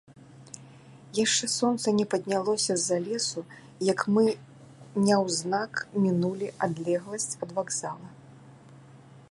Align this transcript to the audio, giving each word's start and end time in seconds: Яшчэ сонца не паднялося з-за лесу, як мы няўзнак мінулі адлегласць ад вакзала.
Яшчэ 1.17 1.45
сонца 1.55 1.87
не 1.99 2.05
паднялося 2.13 2.77
з-за 2.77 2.97
лесу, 3.07 3.43
як 3.91 4.01
мы 4.15 4.25
няўзнак 5.09 5.71
мінулі 6.09 6.47
адлегласць 6.69 7.35
ад 7.47 7.57
вакзала. 7.59 8.07